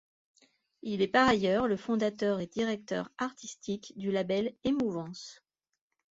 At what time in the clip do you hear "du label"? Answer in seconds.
3.97-4.55